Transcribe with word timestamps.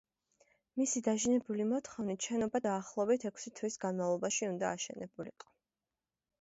მისი 0.79 1.01
დაჟინებული 1.07 1.67
მოთხოვნით 1.73 2.29
შენობა 2.31 2.63
დაახლოებით 2.69 3.29
ექვსი 3.33 3.55
თვის 3.61 3.79
განმავლობაში 3.87 4.51
უნდა 4.55 4.75
აშენებულიყო. 4.75 5.57